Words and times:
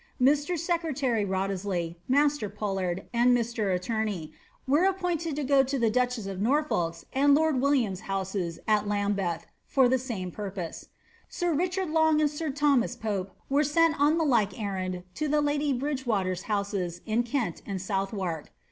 Mr. 0.19 0.57
secretary 0.57 1.23
Wriothesley, 1.23 1.95
master 2.07 2.49
Pollard, 2.49 3.05
and 3.13 3.37
Mr. 3.37 3.71
Attorney, 3.75 4.33
were 4.65 4.83
appointed 4.85 5.35
to 5.35 5.43
go 5.43 5.61
to 5.61 5.77
the 5.77 5.91
duchess 5.91 6.25
of 6.25 6.39
Norfolk^s 6.39 7.03
and 7.13 7.35
lord 7.35 7.61
William's 7.61 7.99
houses 7.99 8.57
at 8.67 8.87
Lambeth, 8.87 9.45
for 9.67 9.87
the 9.87 9.99
same 9.99 10.31
purpose. 10.31 10.87
Sir 11.29 11.53
Richard 11.53 11.91
Long 11.91 12.19
and 12.19 12.31
sir 12.31 12.49
Thomas 12.49 12.95
Pope 12.95 13.29
were 13.47 13.63
sent 13.63 13.99
on 13.99 14.17
the 14.17 14.25
like 14.25 14.59
errand 14.59 15.03
to 15.13 15.27
the 15.27 15.39
lady 15.39 15.71
Bridge 15.71 16.07
water's 16.07 16.41
houses 16.49 17.01
in 17.05 17.21
Kent 17.21 17.61
and 17.67 17.79
Southwark. 17.79 18.49